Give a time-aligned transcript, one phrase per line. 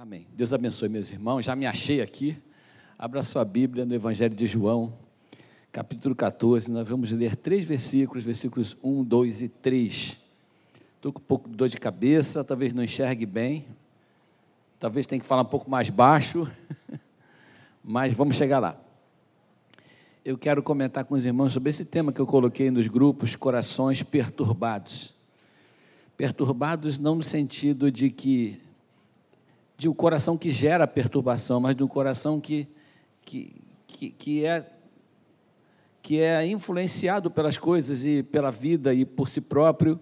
[0.00, 0.28] Amém.
[0.32, 1.44] Deus abençoe, meus irmãos.
[1.44, 2.40] Já me achei aqui.
[2.96, 4.96] Abra sua Bíblia no Evangelho de João,
[5.72, 6.70] capítulo 14.
[6.70, 10.16] Nós vamos ler três versículos, versículos 1, 2 e 3.
[10.94, 13.66] Estou com um pouco de dor de cabeça, talvez não enxergue bem.
[14.78, 16.48] Talvez tenha que falar um pouco mais baixo.
[17.82, 18.80] Mas vamos chegar lá.
[20.24, 24.00] Eu quero comentar com os irmãos sobre esse tema que eu coloquei nos grupos, corações
[24.00, 25.12] perturbados.
[26.16, 28.60] Perturbados não no sentido de que
[29.78, 32.66] de um coração que gera perturbação, mas de um coração que,
[33.22, 33.54] que,
[33.86, 34.68] que, que, é,
[36.02, 39.98] que é influenciado pelas coisas e pela vida e por si próprio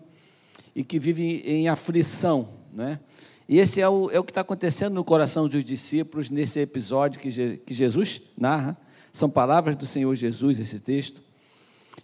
[0.74, 2.48] e que vive em aflição.
[2.72, 2.98] Né?
[3.46, 7.20] E esse é o, é o que está acontecendo no coração dos discípulos nesse episódio
[7.20, 8.78] que, que Jesus narra.
[9.12, 11.22] São palavras do Senhor Jesus, esse texto.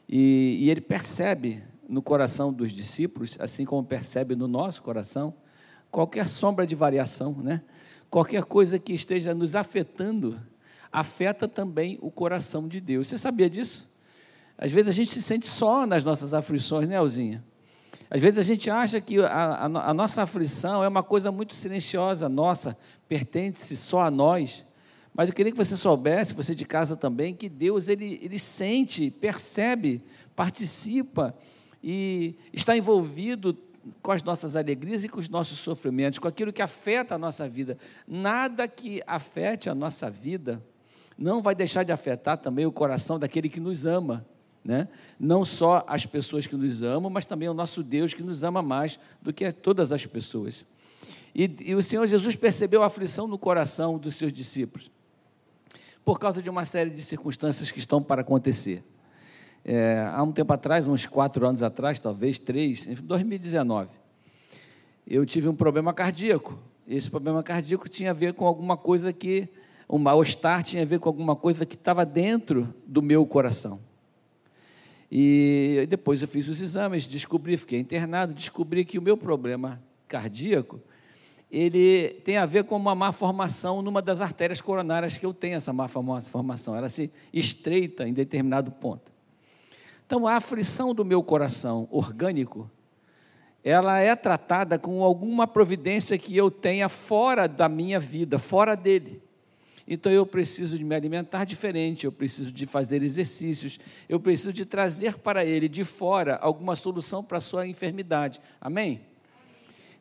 [0.07, 5.35] E, e ele percebe no coração dos discípulos, assim como percebe no nosso coração,
[5.93, 7.63] qualquer sombra de variação, né?
[8.11, 10.41] qualquer coisa que esteja nos afetando,
[10.91, 13.09] afeta também o coração de Deus.
[13.09, 13.91] Você sabia disso?
[14.59, 17.45] Às vezes a gente se sente só nas nossas aflições, né, Alzinha?
[18.11, 21.55] Às vezes a gente acha que a, a, a nossa aflição é uma coisa muito
[21.55, 22.77] silenciosa, nossa,
[23.09, 24.65] pertence só a nós.
[25.15, 29.11] Mas eu queria que você soubesse, você de casa também, que Deus ele, ele sente,
[29.11, 30.03] percebe,
[30.37, 31.35] participa
[31.83, 33.57] e está envolvido
[34.01, 37.49] com as nossas alegrias e com os nossos sofrimentos, com aquilo que afeta a nossa
[37.49, 37.77] vida.
[38.07, 40.63] Nada que afete a nossa vida
[41.17, 44.27] não vai deixar de afetar também o coração daquele que nos ama.
[44.65, 44.89] Né?
[45.19, 48.63] Não só as pessoas que nos amam, mas também o nosso Deus que nos ama
[48.63, 50.65] mais do que todas as pessoas.
[51.35, 54.91] E, e o Senhor Jesus percebeu a aflição no coração dos seus discípulos,
[56.05, 58.85] por causa de uma série de circunstâncias que estão para acontecer.
[59.65, 63.91] É, há um tempo atrás, uns quatro anos atrás, talvez três, em 2019,
[65.07, 66.59] eu tive um problema cardíaco.
[66.87, 69.49] Esse problema cardíaco tinha a ver com alguma coisa que,
[69.89, 73.81] um mal-estar tinha a ver com alguma coisa que estava dentro do meu coração.
[75.11, 80.81] E depois eu fiz os exames, descobri, fiquei internado, descobri que o meu problema cardíaco,
[81.51, 85.57] ele tem a ver com uma má formação numa das artérias coronárias que eu tenho,
[85.57, 86.75] essa má formação.
[86.75, 89.12] Ela se estreita em determinado ponto.
[90.13, 92.71] Então, a aflição do meu coração orgânico,
[93.65, 99.23] ela é tratada com alguma providência que eu tenha fora da minha vida, fora dele.
[99.89, 104.67] Então eu preciso de me alimentar diferente, eu preciso de fazer exercícios, eu preciso de
[104.67, 108.39] trazer para ele de fora alguma solução para a sua enfermidade.
[108.61, 109.01] Amém?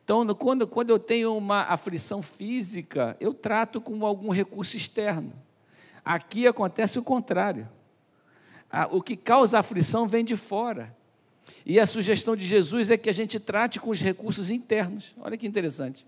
[0.04, 5.32] Então, quando, quando eu tenho uma aflição física, eu trato com algum recurso externo.
[6.04, 7.66] Aqui acontece o contrário
[8.90, 10.94] o que causa aflição vem de fora.
[11.64, 15.14] E a sugestão de Jesus é que a gente trate com os recursos internos.
[15.20, 16.06] Olha que interessante.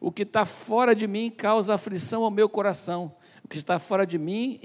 [0.00, 3.12] O que está fora de mim causa aflição ao meu coração.
[3.44, 4.60] O que está fora de mim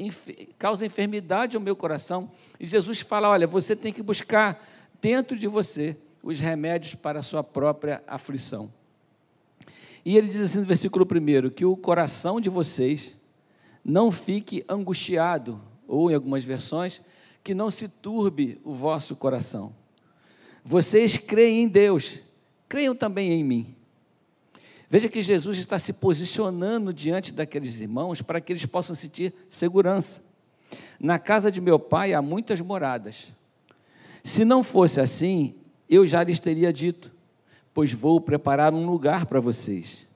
[0.57, 2.29] causa enfermidade ao meu coração.
[2.59, 4.63] E Jesus fala: olha, você tem que buscar
[5.01, 8.71] dentro de você os remédios para a sua própria aflição.
[10.03, 13.13] E ele diz assim no versículo 1: que o coração de vocês
[13.83, 17.01] não fique angustiado ou em algumas versões,
[17.43, 19.73] que não se turbe o vosso coração.
[20.63, 22.19] Vocês creem em Deus,
[22.67, 23.75] creiam também em mim.
[24.89, 30.23] Veja que Jesus está se posicionando diante daqueles irmãos para que eles possam sentir segurança.
[30.99, 33.27] Na casa de meu pai há muitas moradas.
[34.23, 35.55] Se não fosse assim,
[35.89, 37.11] eu já lhes teria dito,
[37.73, 40.07] pois vou preparar um lugar para vocês.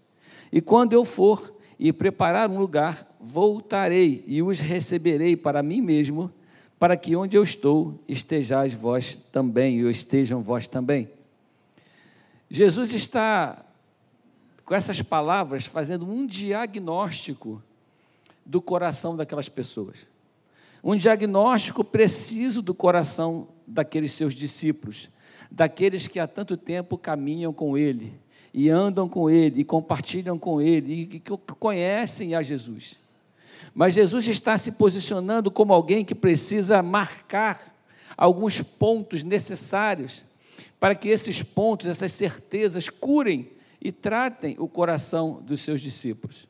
[0.52, 6.30] E quando eu for e preparar um lugar, voltarei e os receberei para mim mesmo,
[6.78, 11.10] para que onde eu estou estejais vós também, e estejam vós também.
[12.50, 13.66] Jesus está,
[14.66, 17.64] com essas palavras, fazendo um diagnóstico
[18.46, 20.08] do coração daquelas pessoas.
[20.84, 25.10] Um diagnóstico preciso do coração daqueles seus discípulos,
[25.52, 28.14] daqueles que há tanto tempo caminham com Ele,
[28.54, 32.98] e andam com Ele, e compartilham com Ele, e que conhecem a Jesus.
[33.74, 37.76] Mas Jesus está se posicionando como alguém que precisa marcar
[38.18, 40.26] alguns pontos necessários
[40.80, 43.50] para que esses pontos, essas certezas, curem
[43.82, 46.48] e tratem o coração dos seus discípulos.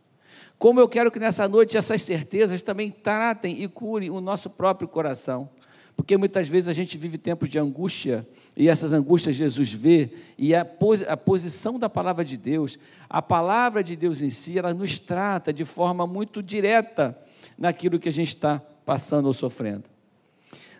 [0.57, 4.87] Como eu quero que nessa noite essas certezas também tratem e curem o nosso próprio
[4.87, 5.49] coração.
[5.95, 8.27] Porque muitas vezes a gente vive tempos de angústia,
[8.59, 10.67] e essas angústias Jesus vê, e a,
[11.07, 12.77] a posição da palavra de Deus,
[13.09, 17.17] a palavra de Deus em si, ela nos trata de forma muito direta
[17.57, 19.85] naquilo que a gente está passando ou sofrendo.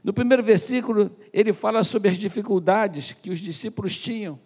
[0.04, 4.38] No primeiro versículo, ele fala sobre as dificuldades que os discípulos tinham,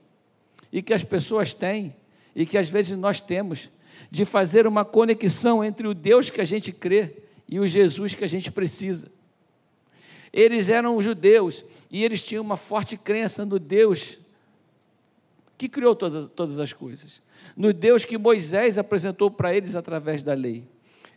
[0.71, 1.95] e que as pessoas têm,
[2.36, 3.68] e que às vezes nós temos,
[4.12, 7.13] de fazer uma conexão entre o Deus que a gente crê
[7.50, 9.07] e o Jesus que a gente precisa.
[10.31, 14.17] Eles eram judeus e eles tinham uma forte crença no Deus
[15.55, 17.21] que criou todas, todas as coisas,
[17.55, 20.63] no Deus que Moisés apresentou para eles através da lei.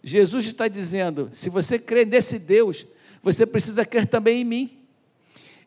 [0.03, 2.87] Jesus está dizendo: se você crê nesse Deus,
[3.23, 4.76] você precisa crer também em mim.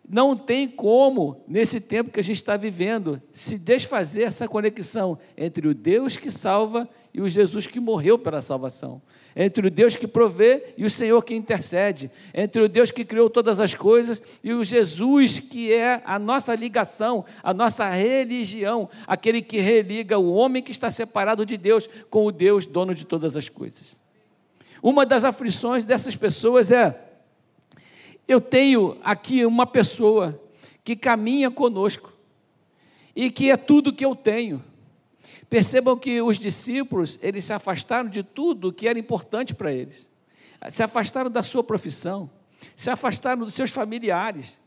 [0.09, 5.67] Não tem como, nesse tempo que a gente está vivendo, se desfazer essa conexão entre
[5.67, 8.99] o Deus que salva e o Jesus que morreu pela salvação.
[9.35, 12.09] Entre o Deus que provê e o Senhor que intercede.
[12.33, 16.55] Entre o Deus que criou todas as coisas e o Jesus que é a nossa
[16.55, 22.25] ligação, a nossa religião, aquele que religa o homem que está separado de Deus com
[22.25, 23.95] o Deus dono de todas as coisas.
[24.81, 27.08] Uma das aflições dessas pessoas é
[28.29, 30.39] eu tenho aqui uma pessoa
[30.83, 32.13] que caminha conosco
[33.15, 34.63] e que é tudo que eu tenho.
[35.49, 40.07] Percebam que os discípulos, eles se afastaram de tudo que era importante para eles.
[40.69, 42.29] Se afastaram da sua profissão,
[42.75, 44.59] se afastaram dos seus familiares,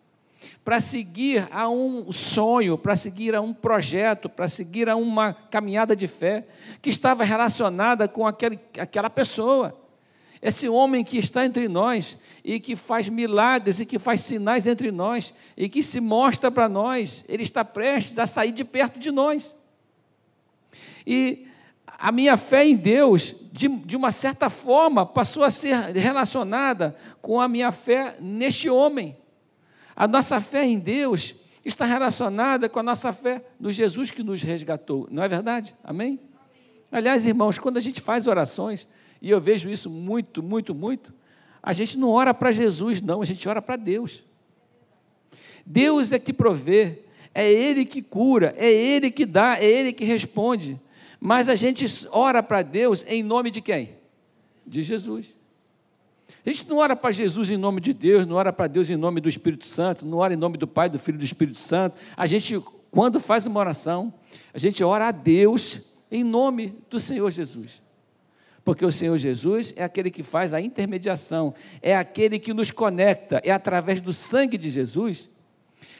[0.64, 5.94] para seguir a um sonho, para seguir a um projeto, para seguir a uma caminhada
[5.94, 6.44] de fé
[6.80, 9.81] que estava relacionada com aquele, aquela pessoa.
[10.42, 14.90] Esse homem que está entre nós e que faz milagres e que faz sinais entre
[14.90, 19.12] nós e que se mostra para nós, ele está prestes a sair de perto de
[19.12, 19.54] nós.
[21.06, 21.46] E
[21.86, 27.40] a minha fé em Deus, de, de uma certa forma, passou a ser relacionada com
[27.40, 29.16] a minha fé neste homem.
[29.94, 34.42] A nossa fé em Deus está relacionada com a nossa fé no Jesus que nos
[34.42, 35.76] resgatou, não é verdade?
[35.84, 36.18] Amém?
[36.90, 38.88] Aliás, irmãos, quando a gente faz orações,
[39.22, 41.14] e eu vejo isso muito, muito, muito.
[41.62, 44.24] A gente não ora para Jesus, não, a gente ora para Deus.
[45.64, 46.98] Deus é que provê,
[47.32, 50.78] é Ele que cura, é Ele que dá, é Ele que responde.
[51.20, 53.90] Mas a gente ora para Deus em nome de quem?
[54.66, 55.32] De Jesus.
[56.44, 58.96] A gente não ora para Jesus em nome de Deus, não ora para Deus em
[58.96, 61.60] nome do Espírito Santo, não ora em nome do Pai, do Filho e do Espírito
[61.60, 61.96] Santo.
[62.16, 62.60] A gente,
[62.90, 64.12] quando faz uma oração,
[64.52, 67.80] a gente ora a Deus em nome do Senhor Jesus.
[68.64, 73.40] Porque o Senhor Jesus é aquele que faz a intermediação, é aquele que nos conecta,
[73.44, 75.28] é através do sangue de Jesus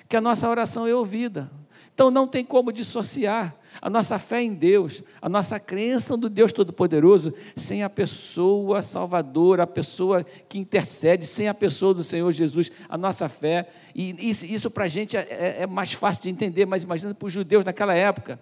[0.08, 1.50] que a nossa oração é ouvida.
[1.94, 6.52] Então não tem como dissociar a nossa fé em Deus, a nossa crença no Deus
[6.52, 12.70] Todo-Poderoso, sem a pessoa salvadora, a pessoa que intercede, sem a pessoa do Senhor Jesus,
[12.88, 13.68] a nossa fé.
[13.94, 17.14] E isso, isso para a gente é, é, é mais fácil de entender, mas imagina
[17.14, 18.38] para os judeus naquela época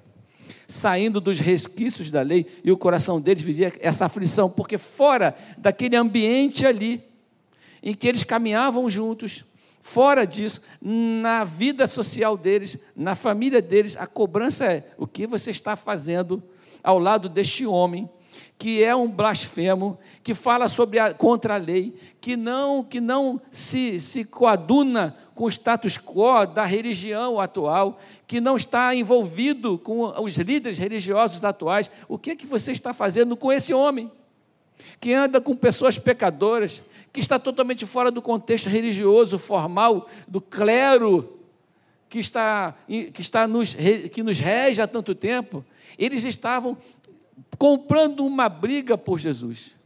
[0.67, 5.97] saindo dos resquícios da lei, e o coração deles vivia essa aflição, porque fora daquele
[5.97, 7.03] ambiente ali,
[7.83, 9.45] em que eles caminhavam juntos,
[9.81, 15.51] fora disso, na vida social deles, na família deles, a cobrança é: o que você
[15.51, 16.43] está fazendo
[16.83, 18.09] ao lado deste homem
[18.61, 23.41] que é um blasfemo, que fala sobre a, contra a lei, que não, que não
[23.51, 30.03] se, se coaduna com o status quo da religião atual, que não está envolvido com
[30.23, 31.91] os líderes religiosos atuais.
[32.07, 34.13] O que é que você está fazendo com esse homem?
[35.01, 41.41] Que anda com pessoas pecadoras, que está totalmente fora do contexto religioso, formal, do clero,
[42.11, 43.75] que está, que está nos,
[44.13, 45.65] que nos rege há tanto tempo.
[45.99, 46.77] Eles estavam
[47.59, 49.77] comprando uma briga por Jesus.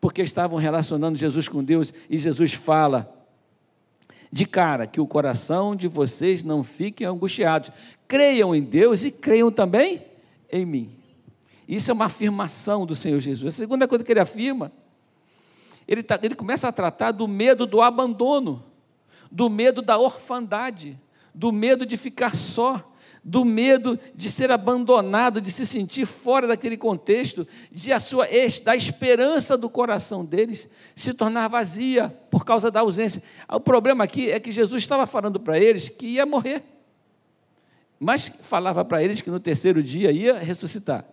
[0.00, 3.16] Porque estavam relacionando Jesus com Deus e Jesus fala
[4.32, 7.70] de cara que o coração de vocês não fique angustiados.
[8.06, 10.02] Creiam em Deus e creiam também
[10.50, 10.96] em mim.
[11.66, 13.54] Isso é uma afirmação do Senhor Jesus.
[13.54, 14.72] A segunda coisa que ele afirma,
[15.86, 18.64] ele, tá, ele começa a tratar do medo do abandono,
[19.30, 20.98] do medo da orfandade,
[21.34, 22.89] do medo de ficar só,
[23.22, 28.26] do medo de ser abandonado, de se sentir fora daquele contexto, de a sua
[28.64, 33.22] da esperança do coração deles se tornar vazia por causa da ausência.
[33.48, 36.62] O problema aqui é que Jesus estava falando para eles que ia morrer,
[37.98, 41.04] mas falava para eles que no terceiro dia ia ressuscitar.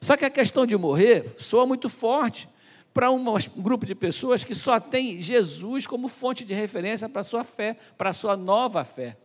[0.00, 2.48] Só que a questão de morrer soa muito forte
[2.94, 3.24] para um
[3.56, 7.76] grupo de pessoas que só tem Jesus como fonte de referência para a sua fé,
[7.96, 9.16] para a sua nova fé.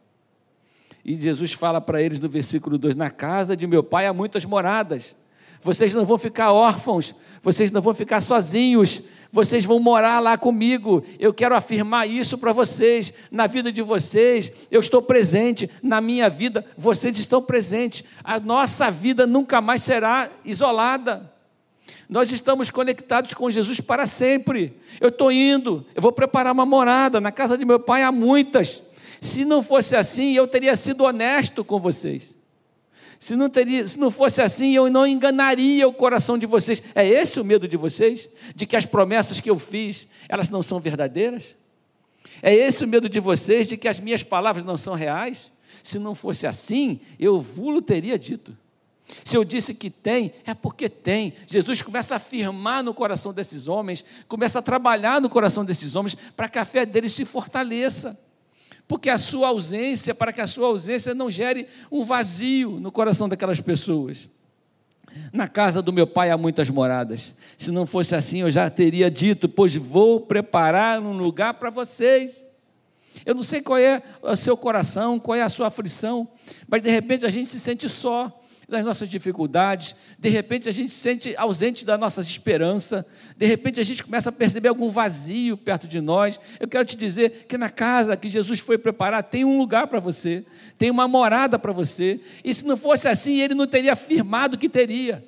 [1.06, 4.44] E Jesus fala para eles no versículo 2: Na casa de meu pai há muitas
[4.44, 5.16] moradas.
[5.62, 11.04] Vocês não vão ficar órfãos, vocês não vão ficar sozinhos, vocês vão morar lá comigo.
[11.20, 13.14] Eu quero afirmar isso para vocês.
[13.30, 15.70] Na vida de vocês, eu estou presente.
[15.82, 18.04] Na minha vida, vocês estão presentes.
[18.24, 21.32] A nossa vida nunca mais será isolada.
[22.10, 24.74] Nós estamos conectados com Jesus para sempre.
[25.00, 27.22] Eu estou indo, eu vou preparar uma morada.
[27.22, 28.82] Na casa de meu pai há muitas.
[29.22, 32.36] Se não fosse assim, eu teria sido honesto com vocês.
[33.20, 36.84] Se não, teria, se não fosse assim, eu não enganaria o coração de vocês.
[36.94, 38.30] É esse o medo de vocês?
[38.56, 41.56] De que as promessas que eu fiz, elas não são verdadeiras?
[42.42, 45.52] É esse o medo de vocês, de que as minhas palavras não são reais?
[45.82, 48.56] Se não fosse assim, eu vulo teria dito.
[49.24, 51.34] Se eu disse que tem, é porque tem.
[51.48, 56.16] Jesus começa a afirmar no coração desses homens, começa a trabalhar no coração desses homens
[56.36, 58.20] para que a fé deles se fortaleça.
[58.88, 63.28] Porque a sua ausência, para que a sua ausência não gere um vazio no coração
[63.28, 64.30] daquelas pessoas.
[65.32, 67.34] Na casa do meu pai há muitas moradas.
[67.58, 72.46] Se não fosse assim, eu já teria dito, pois vou preparar um lugar para vocês.
[73.26, 76.28] Eu não sei qual é o seu coração, qual é a sua aflição,
[76.68, 80.90] mas de repente a gente se sente só das nossas dificuldades, de repente a gente
[80.90, 83.06] se sente ausente da nossa esperança,
[83.38, 86.40] de repente a gente começa a perceber algum vazio perto de nós.
[86.60, 90.00] Eu quero te dizer que na casa que Jesus foi preparar tem um lugar para
[90.00, 90.46] você,
[90.78, 94.70] tem uma morada para você, e se não fosse assim, ele não teria afirmado que
[94.70, 95.24] teria.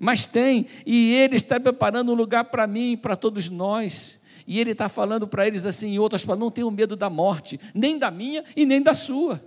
[0.00, 4.20] Mas tem, e ele está preparando um lugar para mim, para todos nós.
[4.46, 7.58] E ele está falando para eles assim, em outras palavras, não tenham medo da morte,
[7.74, 9.42] nem da minha e nem da sua.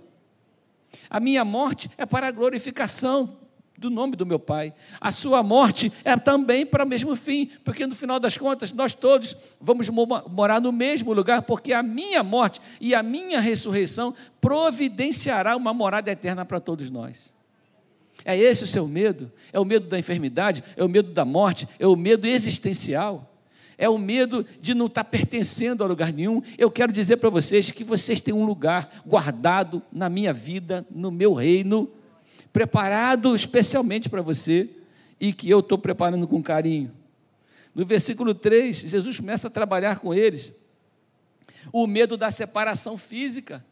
[1.08, 3.38] A minha morte é para a glorificação
[3.80, 4.74] do nome do meu Pai.
[5.00, 8.92] A sua morte é também para o mesmo fim, porque no final das contas nós
[8.92, 15.56] todos vamos morar no mesmo lugar, porque a minha morte e a minha ressurreição providenciará
[15.56, 17.32] uma morada eterna para todos nós.
[18.22, 19.32] É esse o seu medo?
[19.50, 20.62] É o medo da enfermidade?
[20.76, 21.66] É o medo da morte?
[21.78, 23.29] É o medo existencial?
[23.80, 26.42] É o medo de não estar pertencendo a lugar nenhum.
[26.58, 31.10] Eu quero dizer para vocês que vocês têm um lugar guardado na minha vida, no
[31.10, 31.90] meu reino,
[32.52, 34.68] preparado especialmente para você
[35.18, 36.92] e que eu estou preparando com carinho.
[37.74, 40.52] No versículo 3, Jesus começa a trabalhar com eles
[41.72, 43.64] o medo da separação física,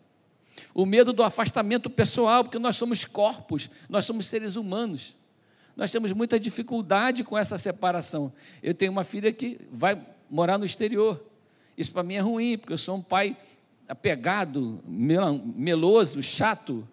[0.72, 5.18] o medo do afastamento pessoal, porque nós somos corpos, nós somos seres humanos
[5.78, 8.32] nós temos muita dificuldade com essa separação.
[8.60, 9.96] Eu tenho uma filha que vai
[10.28, 11.24] morar no exterior.
[11.76, 13.36] Isso para mim é ruim, porque eu sou um pai
[13.88, 16.86] apegado, meloso, chato,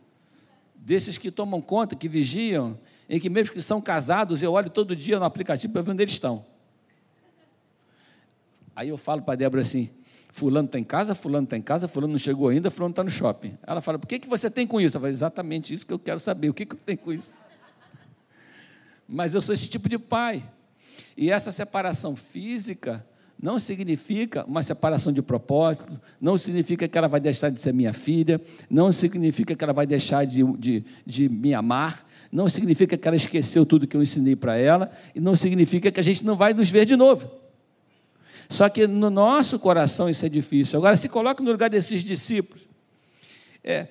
[0.75, 2.77] desses que tomam conta, que vigiam,
[3.09, 6.03] em que mesmo que são casados, eu olho todo dia no aplicativo para ver onde
[6.03, 6.45] eles estão.
[8.75, 9.89] Aí eu falo para a Débora assim,
[10.29, 13.09] fulano está em casa, fulano está em casa, fulano não chegou ainda, fulano está no
[13.09, 13.57] shopping.
[13.65, 14.97] Ela fala, por que, que você tem com isso?
[14.97, 17.44] Eu falo, exatamente isso que eu quero saber, o que, que eu tenho com isso?
[19.07, 20.43] Mas eu sou esse tipo de pai.
[21.17, 23.05] E essa separação física
[23.41, 27.93] não significa uma separação de propósito, não significa que ela vai deixar de ser minha
[27.93, 33.07] filha, não significa que ela vai deixar de, de, de me amar, não significa que
[33.07, 36.35] ela esqueceu tudo que eu ensinei para ela, e não significa que a gente não
[36.35, 37.29] vai nos ver de novo.
[38.49, 40.77] Só que no nosso coração isso é difícil.
[40.77, 42.63] Agora, se coloca no lugar desses discípulos.
[43.63, 43.87] É,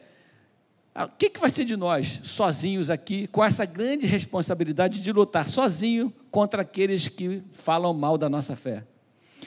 [0.96, 5.48] o que, que vai ser de nós, sozinhos aqui, com essa grande responsabilidade de lutar
[5.48, 8.84] sozinho contra aqueles que falam mal da nossa fé?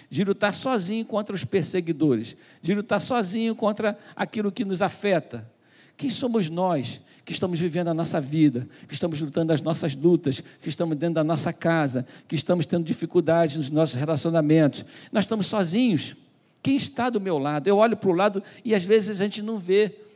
[0.10, 5.50] De lutar sozinho contra os perseguidores, de lutar sozinho contra aquilo que nos afeta.
[5.96, 10.44] Quem somos nós que estamos vivendo a nossa vida, que estamos lutando as nossas lutas,
[10.62, 14.84] que estamos dentro da nossa casa, que estamos tendo dificuldades nos nossos relacionamentos?
[15.14, 16.14] Nós estamos sozinhos.
[16.62, 17.68] Quem está do meu lado?
[17.68, 20.07] Eu olho para o lado e às vezes a gente não vê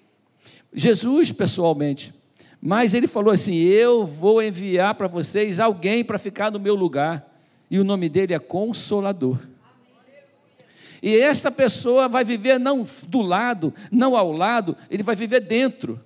[0.74, 2.14] Jesus pessoalmente.
[2.62, 7.28] Mas ele falou assim: Eu vou enviar para vocês alguém para ficar no meu lugar.
[7.70, 9.40] E o nome dele é Consolador.
[11.02, 16.00] E esta pessoa vai viver não do lado, não ao lado, ele vai viver dentro.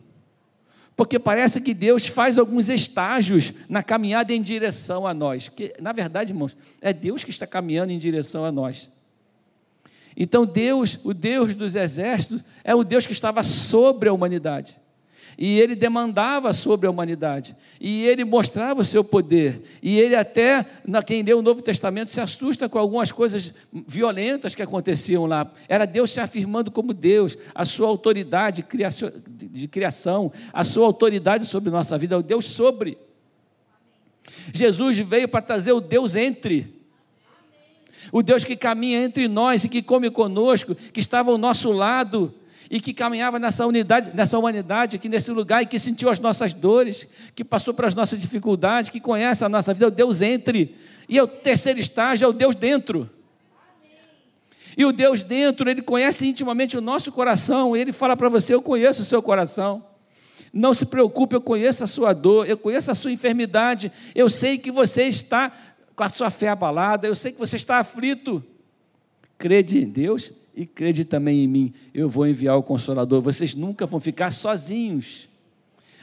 [0.96, 5.50] Porque parece que Deus faz alguns estágios na caminhada em direção a nós.
[5.50, 8.90] Que, na verdade, irmãos, é Deus que está caminhando em direção a nós.
[10.16, 14.78] Então Deus, o Deus dos exércitos, é o Deus que estava sobre a humanidade.
[15.38, 17.56] E ele demandava sobre a humanidade.
[17.80, 19.62] E ele mostrava o seu poder.
[19.82, 23.52] E ele até, na quem lê o Novo Testamento, se assusta com algumas coisas
[23.86, 25.52] violentas que aconteciam lá.
[25.68, 28.66] Era Deus se afirmando como Deus, a sua autoridade
[29.30, 32.98] de criação, a sua autoridade sobre nossa vida, o Deus sobre.
[34.54, 36.75] Jesus veio para trazer o Deus entre
[38.12, 42.34] o Deus que caminha entre nós e que come conosco, que estava ao nosso lado
[42.70, 46.54] e que caminhava nessa unidade, nessa humanidade, aqui nesse lugar e que sentiu as nossas
[46.54, 50.76] dores, que passou pelas nossas dificuldades, que conhece a nossa vida, é o Deus entre.
[51.08, 53.10] E o terceiro estágio é o Deus dentro.
[54.78, 58.62] E o Deus dentro, ele conhece intimamente o nosso coração, ele fala para você: Eu
[58.62, 59.84] conheço o seu coração.
[60.52, 64.58] Não se preocupe, eu conheço a sua dor, eu conheço a sua enfermidade, eu sei
[64.58, 65.52] que você está
[65.96, 68.44] com a sua fé abalada, eu sei que você está aflito.
[69.38, 71.74] Crede em Deus e crede também em mim.
[71.94, 73.22] Eu vou enviar o Consolador.
[73.22, 75.30] Vocês nunca vão ficar sozinhos.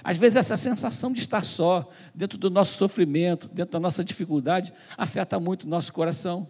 [0.04, 4.72] Às vezes, essa sensação de estar só, dentro do nosso sofrimento, dentro da nossa dificuldade,
[4.96, 6.48] afeta muito o nosso coração.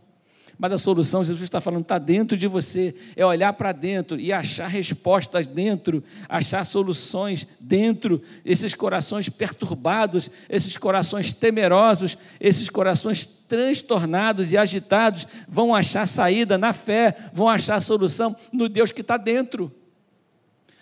[0.59, 2.95] Mas a solução, Jesus está falando, está dentro de você.
[3.17, 8.23] É olhar para dentro e achar respostas dentro, achar soluções dentro.
[8.45, 16.73] Esses corações perturbados, esses corações temerosos, esses corações transtornados e agitados vão achar saída na
[16.73, 19.73] fé, vão achar solução no Deus que está dentro.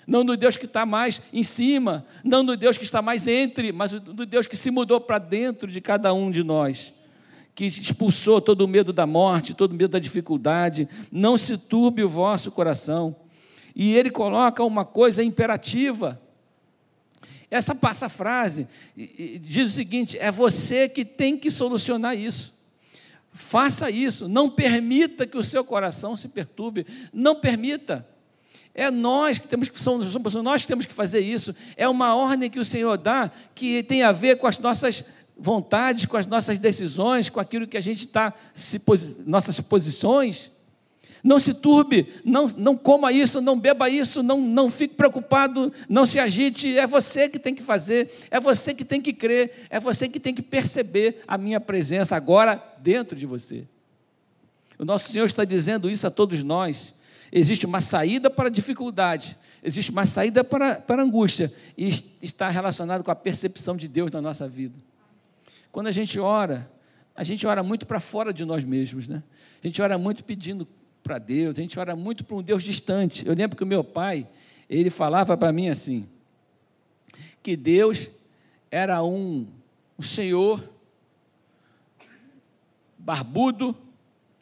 [0.07, 3.71] Não no Deus que está mais em cima, não no Deus que está mais entre,
[3.71, 6.93] mas no Deus que se mudou para dentro de cada um de nós
[7.55, 10.89] que expulsou todo o medo da morte, todo o medo da dificuldade.
[11.11, 13.15] Não se turbe o vosso coração.
[13.75, 16.21] E ele coloca uma coisa imperativa.
[17.51, 18.69] Essa passa frase
[19.41, 22.61] diz o seguinte: é você que tem que solucionar isso.
[23.33, 28.07] Faça isso, não permita que o seu coração se perturbe, não permita.
[28.75, 31.55] É nós que temos que somos, nós que temos que fazer isso.
[31.77, 35.05] É uma ordem que o Senhor dá que tem a ver com as nossas
[35.41, 38.33] vontades, com as nossas decisões, com aquilo que a gente está,
[39.27, 40.51] nossas posições.
[41.23, 46.07] Não se turbe, não, não coma isso, não beba isso, não, não fique preocupado, não
[46.07, 46.79] se agite.
[46.79, 50.19] É você que tem que fazer, é você que tem que crer, é você que
[50.19, 53.65] tem que perceber a minha presença agora dentro de você.
[54.79, 56.95] O nosso Senhor está dizendo isso a todos nós.
[57.31, 61.89] Existe uma saída para a dificuldade, existe uma saída para, para a angústia, e
[62.23, 64.75] está relacionado com a percepção de Deus na nossa vida.
[65.73, 66.71] Quando a gente ora,
[67.15, 69.23] a gente ora muito para fora de nós mesmos, né?
[69.63, 70.67] A gente ora muito pedindo
[71.03, 73.27] para Deus, a gente ora muito para um Deus distante.
[73.27, 74.27] Eu lembro que o meu pai,
[74.69, 76.09] ele falava para mim assim,
[77.43, 78.09] que Deus
[78.71, 79.47] era um,
[79.99, 80.63] um senhor
[82.99, 83.77] barbudo,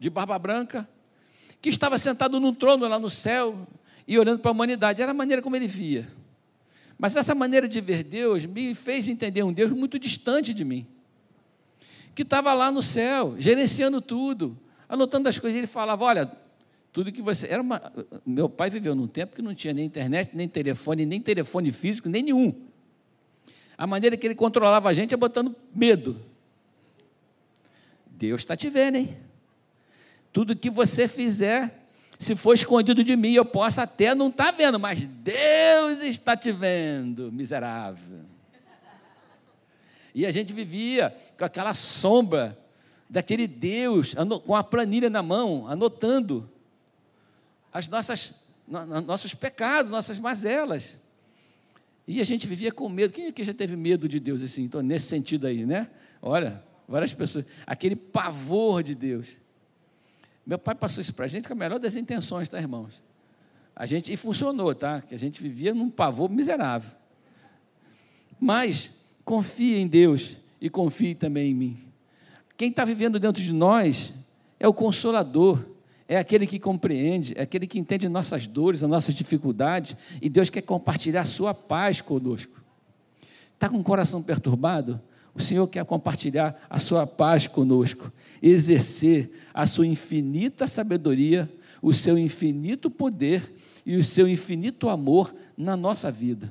[0.00, 0.88] de barba branca,
[1.60, 3.66] que estava sentado num trono lá no céu
[4.06, 5.02] e olhando para a humanidade.
[5.02, 6.08] Era a maneira como ele via.
[6.96, 10.86] Mas essa maneira de ver Deus me fez entender um Deus muito distante de mim
[12.18, 14.58] que estava lá no céu, gerenciando tudo,
[14.88, 15.56] anotando as coisas.
[15.56, 16.28] Ele falava: Olha,
[16.92, 17.46] tudo que você.
[17.46, 17.80] Era uma...
[18.26, 22.08] Meu pai viveu num tempo que não tinha nem internet, nem telefone, nem telefone físico,
[22.08, 22.52] nem nenhum.
[23.76, 26.16] A maneira que ele controlava a gente é botando medo.
[28.04, 29.16] Deus está te vendo, hein?
[30.32, 31.86] Tudo que você fizer,
[32.18, 36.36] se for escondido de mim, eu posso até não estar tá vendo, mas Deus está
[36.36, 38.37] te vendo, miserável.
[40.14, 42.58] E a gente vivia com aquela sombra
[43.08, 46.48] daquele Deus, com a planilha na mão, anotando
[47.72, 48.34] as nossas,
[48.66, 50.98] nossos pecados, nossas mazelas.
[52.06, 53.12] E a gente vivia com medo.
[53.12, 54.62] Quem aqui já teve medo de Deus assim?
[54.62, 55.88] Então, nesse sentido aí, né?
[56.22, 57.44] Olha, várias pessoas.
[57.66, 59.36] Aquele pavor de Deus.
[60.46, 63.02] Meu pai passou isso para a gente com a melhor das intenções, tá, irmãos?
[63.76, 65.02] A gente, e funcionou, tá?
[65.02, 66.90] Que a gente vivia num pavor miserável.
[68.40, 68.90] Mas
[69.28, 71.76] confie em Deus e confie também em mim.
[72.56, 74.14] Quem está vivendo dentro de nós
[74.58, 75.62] é o consolador,
[76.08, 80.48] é aquele que compreende, é aquele que entende nossas dores, as nossas dificuldades, e Deus
[80.48, 82.58] quer compartilhar a sua paz conosco.
[83.52, 84.98] Está com o coração perturbado?
[85.34, 88.10] O Senhor quer compartilhar a sua paz conosco,
[88.40, 91.46] exercer a sua infinita sabedoria,
[91.82, 96.50] o seu infinito poder e o seu infinito amor na nossa vida.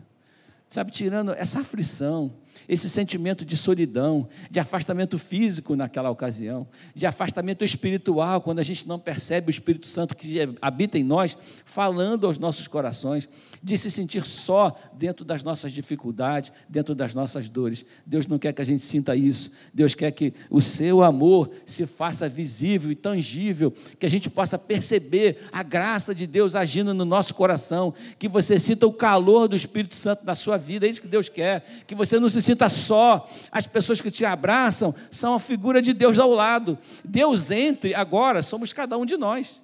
[0.69, 2.31] Sabe, tirando essa aflição,
[2.67, 8.88] esse sentimento de solidão, de afastamento físico naquela ocasião, de afastamento espiritual, quando a gente
[8.88, 13.28] não percebe o Espírito Santo que habita em nós, falando aos nossos corações,
[13.62, 17.86] de se sentir só dentro das nossas dificuldades, dentro das nossas dores.
[18.06, 19.52] Deus não quer que a gente sinta isso.
[19.74, 24.58] Deus quer que o seu amor se faça visível e tangível, que a gente possa
[24.58, 29.56] perceber a graça de Deus agindo no nosso coração, que você sinta o calor do
[29.56, 30.86] Espírito Santo na sua vida.
[30.86, 33.29] É isso que Deus quer, que você não se sinta só.
[33.51, 36.77] As pessoas que te abraçam são a figura de Deus ao lado.
[37.03, 39.62] Deus entre agora, somos cada um de nós.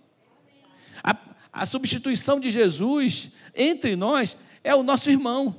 [1.03, 1.15] A,
[1.51, 5.55] a substituição de Jesus entre nós é o nosso irmão.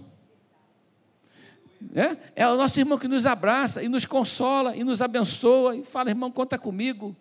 [1.95, 2.17] É?
[2.35, 6.09] é o nosso irmão que nos abraça e nos consola e nos abençoa e fala,
[6.09, 7.15] irmão, conta comigo.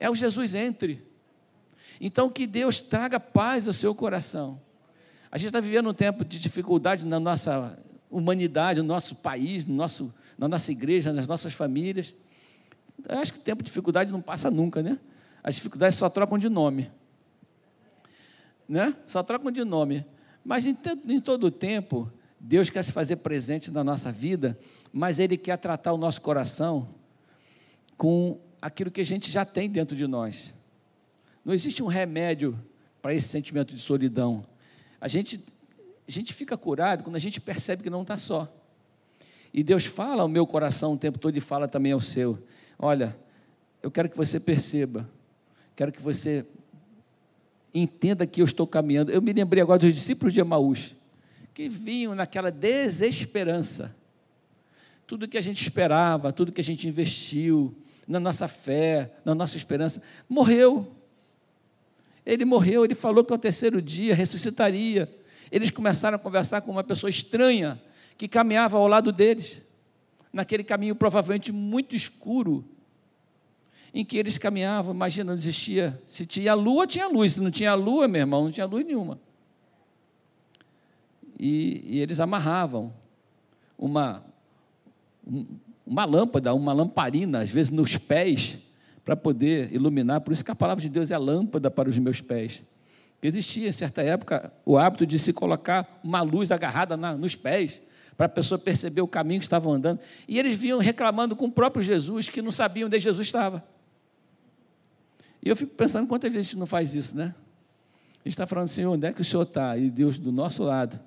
[0.00, 1.02] É o Jesus entre.
[2.00, 4.60] Então que Deus traga paz ao seu coração.
[5.30, 7.78] A gente está vivendo um tempo de dificuldade na nossa
[8.10, 12.14] humanidade, no nosso país, no nosso, na nossa igreja, nas nossas famílias.
[13.08, 14.98] Eu acho que o tempo de dificuldade não passa nunca, né?
[15.42, 16.90] As dificuldades só trocam de nome.
[18.68, 18.94] Né?
[19.06, 20.04] Só trocam de nome.
[20.44, 20.76] Mas em,
[21.08, 24.58] em todo o tempo, Deus quer se fazer presente na nossa vida,
[24.92, 26.88] mas Ele quer tratar o nosso coração
[27.96, 30.54] com aquilo que a gente já tem dentro de nós.
[31.44, 32.58] Não existe um remédio
[33.00, 34.44] para esse sentimento de solidão.
[35.00, 35.40] A gente
[36.06, 38.52] a gente fica curado quando a gente percebe que não está só.
[39.52, 42.38] E Deus fala ao meu coração o tempo todo e fala também ao seu:
[42.78, 43.16] Olha,
[43.82, 45.08] eu quero que você perceba,
[45.74, 46.46] quero que você
[47.74, 49.10] entenda que eu estou caminhando.
[49.10, 50.94] Eu me lembrei agora dos discípulos de Emaús,
[51.54, 53.94] que vinham naquela desesperança.
[55.06, 57.74] Tudo que a gente esperava, tudo que a gente investiu,
[58.06, 60.92] na nossa fé, na nossa esperança, morreu.
[62.24, 65.08] Ele morreu, ele falou que ao terceiro dia ressuscitaria.
[65.50, 67.80] Eles começaram a conversar com uma pessoa estranha
[68.18, 69.62] que caminhava ao lado deles,
[70.32, 72.64] naquele caminho provavelmente muito escuro,
[73.94, 74.94] em que eles caminhavam.
[74.94, 76.00] Imagina, não existia.
[76.04, 77.32] Se tinha lua, tinha luz.
[77.32, 79.18] Se não tinha lua, meu irmão, não tinha luz nenhuma.
[81.38, 82.92] E, e eles amarravam
[83.78, 84.22] uma,
[85.86, 88.58] uma lâmpada, uma lamparina, às vezes nos pés,
[89.04, 90.20] para poder iluminar.
[90.20, 92.62] Por isso que a palavra de Deus é lâmpada para os meus pés.
[93.22, 97.80] Existia, em certa época, o hábito de se colocar uma luz agarrada na, nos pés,
[98.16, 100.00] para a pessoa perceber o caminho que estavam andando.
[100.26, 103.62] E eles vinham reclamando com o próprio Jesus, que não sabiam onde Jesus estava.
[105.42, 107.34] E eu fico pensando quanta gente não faz isso, né?
[108.14, 109.76] A gente está falando, Senhor, onde é que o Senhor está?
[109.76, 110.98] E Deus do nosso lado.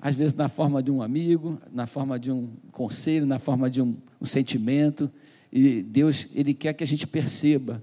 [0.00, 3.80] Às vezes na forma de um amigo, na forma de um conselho, na forma de
[3.80, 5.10] um, um sentimento.
[5.52, 7.82] E Deus, Ele quer que a gente perceba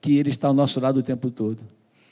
[0.00, 1.62] que Ele está ao nosso lado o tempo todo.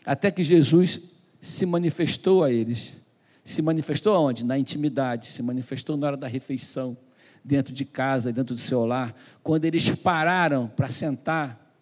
[0.05, 1.01] Até que Jesus
[1.41, 2.97] se manifestou a eles.
[3.45, 4.45] Se manifestou aonde?
[4.45, 6.97] Na intimidade, se manifestou na hora da refeição,
[7.45, 11.75] dentro de casa, dentro do seu lar, quando eles pararam para sentar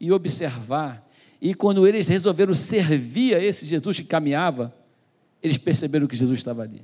[0.00, 1.08] e observar.
[1.40, 4.74] E quando eles resolveram servir a esse Jesus que caminhava,
[5.42, 6.82] eles perceberam que Jesus estava ali.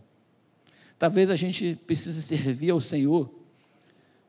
[0.99, 3.33] Talvez a gente precise servir ao Senhor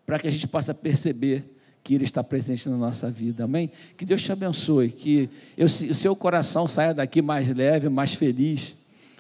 [0.06, 1.44] para que a gente possa perceber
[1.84, 3.72] que Ele está presente na nossa vida, amém?
[3.98, 8.76] Que Deus te abençoe, que o seu coração saia daqui mais leve, mais feliz,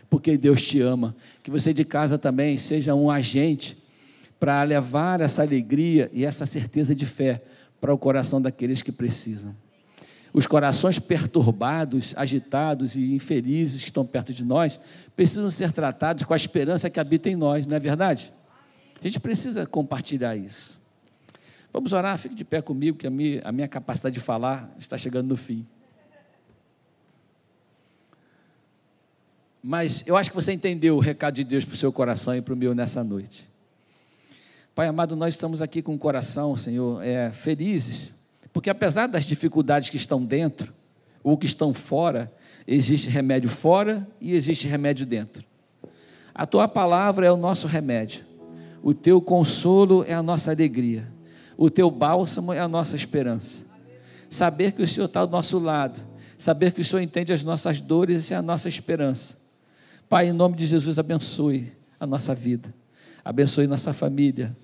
[0.09, 1.15] porque Deus te ama.
[1.41, 3.77] Que você de casa também seja um agente
[4.39, 7.41] para levar essa alegria e essa certeza de fé
[7.79, 9.55] para o coração daqueles que precisam.
[10.33, 14.79] Os corações perturbados, agitados e infelizes que estão perto de nós
[15.15, 18.31] precisam ser tratados com a esperança que habita em nós, não é verdade?
[18.99, 20.80] A gente precisa compartilhar isso.
[21.73, 24.97] Vamos orar, fique de pé comigo, que a minha, a minha capacidade de falar está
[24.97, 25.65] chegando no fim.
[29.63, 32.41] Mas eu acho que você entendeu o recado de Deus para o seu coração e
[32.41, 33.47] para o meu nessa noite.
[34.73, 38.11] Pai amado, nós estamos aqui com o coração, Senhor, é, felizes,
[38.51, 40.73] porque apesar das dificuldades que estão dentro,
[41.23, 42.31] ou que estão fora,
[42.67, 45.43] existe remédio fora e existe remédio dentro.
[46.33, 48.23] A tua palavra é o nosso remédio,
[48.81, 51.07] o teu consolo é a nossa alegria,
[51.61, 53.65] o teu bálsamo é a nossa esperança.
[54.29, 55.99] Saber que o Senhor está ao nosso lado,
[56.37, 59.37] saber que o Senhor entende as nossas dores é a nossa esperança.
[60.09, 62.73] Pai, em nome de Jesus, abençoe a nossa vida
[63.23, 64.55] abençoe nossa família,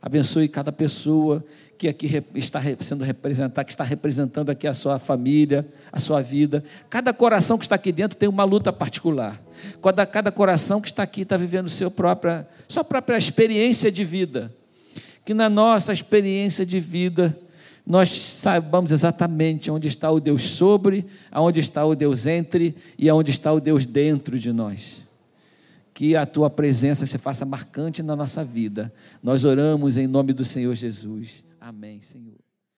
[0.00, 1.44] abençoe cada pessoa
[1.78, 6.64] que aqui está sendo representada, que está representando aqui a sua família, a sua vida.
[6.88, 9.40] Cada coração que está aqui dentro tem uma luta particular.
[9.82, 14.50] Cada, cada coração que está aqui está vivendo seu própria, sua própria experiência de vida.
[15.26, 17.38] Que na nossa experiência de vida
[17.86, 23.30] nós saibamos exatamente onde está o Deus sobre, aonde está o Deus entre e aonde
[23.30, 25.04] está o Deus dentro de nós
[25.96, 28.92] que a tua presença se faça marcante na nossa vida.
[29.22, 31.42] Nós oramos em nome do Senhor Jesus.
[31.58, 32.45] Amém, Senhor.